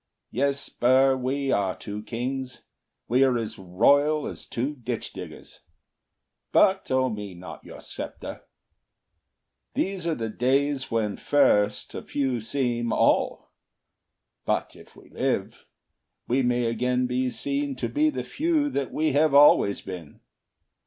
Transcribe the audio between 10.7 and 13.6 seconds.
When first a few seem all;